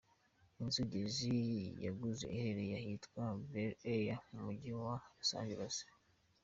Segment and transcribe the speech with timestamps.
[0.61, 1.17] Inzu Jay-Z
[1.85, 5.77] yaguze iherereye ahitwa Bel Air mu Mujyi wa Los Angeles.